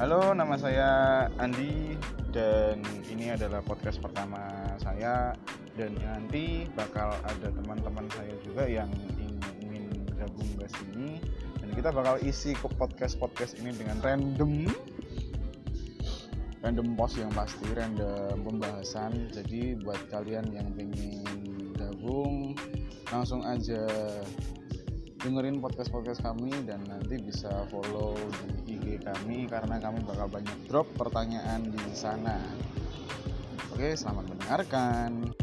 Halo, 0.00 0.32
nama 0.32 0.56
saya 0.56 0.88
Andi 1.36 2.00
dan 2.32 2.80
ini 3.12 3.28
adalah 3.28 3.60
podcast 3.60 4.00
pertama 4.00 4.40
saya. 4.80 5.36
Dan 5.76 6.00
nanti 6.00 6.64
bakal 6.72 7.12
ada 7.20 7.52
teman-teman 7.52 8.08
saya 8.16 8.32
juga 8.40 8.64
yang 8.64 8.88
ingin 9.60 9.92
gabung 10.16 10.48
ke 10.56 10.64
sini. 10.80 11.20
Dan 11.60 11.76
kita 11.76 11.92
bakal 11.92 12.16
isi 12.24 12.56
ke 12.56 12.72
podcast-podcast 12.72 13.60
ini 13.60 13.76
dengan 13.76 14.00
random. 14.00 14.72
Random 16.64 16.88
post 16.96 17.20
yang 17.20 17.32
pasti 17.36 17.68
random 17.76 18.48
pembahasan. 18.48 19.28
Jadi 19.28 19.76
buat 19.76 20.00
kalian 20.08 20.56
yang 20.56 20.72
ingin 20.80 21.76
gabung 21.76 22.56
langsung 23.12 23.44
aja 23.44 23.84
dengerin 25.20 25.62
podcast-podcast 25.62 26.24
kami 26.24 26.50
dan 26.66 26.82
nanti 26.88 27.14
bisa 27.20 27.68
follow 27.70 28.18
di 28.42 28.51
kami 29.02 29.50
karena 29.50 29.82
kami 29.82 30.00
bakal 30.06 30.30
banyak 30.30 30.58
drop 30.70 30.86
pertanyaan 30.94 31.66
di 31.66 31.94
sana. 31.94 32.38
Oke, 33.74 33.98
selamat 33.98 34.24
mendengarkan. 34.30 35.41